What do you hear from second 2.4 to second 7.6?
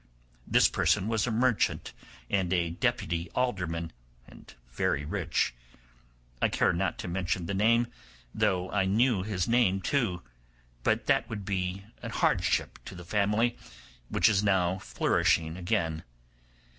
a deputy alderman, and very rich. I care not to mention the